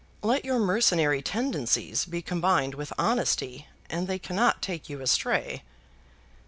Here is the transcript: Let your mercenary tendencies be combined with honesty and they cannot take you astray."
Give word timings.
Let 0.23 0.45
your 0.45 0.57
mercenary 0.57 1.21
tendencies 1.21 2.05
be 2.05 2.23
combined 2.23 2.73
with 2.73 2.91
honesty 2.97 3.67
and 3.87 4.07
they 4.07 4.17
cannot 4.17 4.59
take 4.59 4.89
you 4.89 4.99
astray." 4.99 5.61